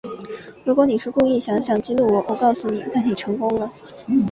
[0.63, 3.71] 如果你是故意想想激怒我，我告诉你，那你成功了